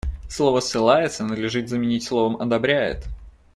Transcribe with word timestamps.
Слово 0.27 0.61
«ссылается» 0.61 1.23
надлежит 1.23 1.69
заменить 1.69 2.03
словом 2.05 2.37
«одобряет». 2.41 3.05